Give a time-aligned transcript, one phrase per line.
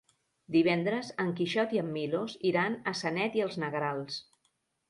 [0.53, 4.19] Divendres en Quixot i en Milos iran a Sanet i els Negrals.